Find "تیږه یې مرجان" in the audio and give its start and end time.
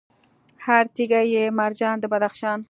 0.95-1.95